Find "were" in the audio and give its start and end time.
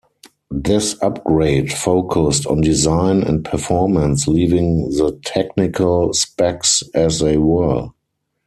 7.37-7.89